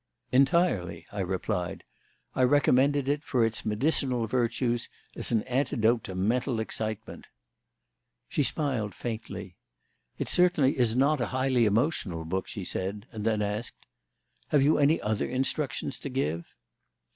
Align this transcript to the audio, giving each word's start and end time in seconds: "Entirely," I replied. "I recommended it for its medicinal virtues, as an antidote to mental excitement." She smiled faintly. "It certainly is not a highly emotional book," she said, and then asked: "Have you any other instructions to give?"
"Entirely," 0.31 1.05
I 1.11 1.19
replied. 1.19 1.83
"I 2.33 2.41
recommended 2.41 3.07
it 3.07 3.23
for 3.23 3.45
its 3.45 3.63
medicinal 3.63 4.25
virtues, 4.25 4.89
as 5.15 5.31
an 5.31 5.43
antidote 5.43 6.03
to 6.05 6.15
mental 6.15 6.59
excitement." 6.59 7.27
She 8.27 8.41
smiled 8.41 8.95
faintly. 8.95 9.57
"It 10.17 10.27
certainly 10.27 10.75
is 10.79 10.95
not 10.95 11.21
a 11.21 11.27
highly 11.27 11.65
emotional 11.67 12.25
book," 12.25 12.47
she 12.47 12.63
said, 12.65 13.05
and 13.11 13.23
then 13.25 13.43
asked: 13.43 13.85
"Have 14.47 14.63
you 14.63 14.79
any 14.79 14.99
other 14.99 15.27
instructions 15.29 15.99
to 15.99 16.09
give?" 16.09 16.47